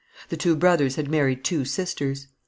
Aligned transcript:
The 0.29 0.35
two 0.35 0.55
brothers 0.55 0.95
had 0.95 1.11
married 1.11 1.43
two 1.43 1.63
sisters. 1.63 2.25